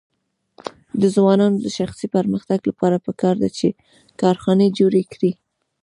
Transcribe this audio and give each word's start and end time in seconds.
د 1.01 1.03
ځوانانو 1.15 1.57
د 1.63 1.67
شخصي 1.77 2.07
پرمختګ 2.15 2.59
لپاره 2.69 3.03
پکار 3.07 3.35
ده 3.41 3.49
چې 3.57 3.67
کارخانې 4.21 4.75
جوړې 4.79 5.03
کړي. 5.13 5.31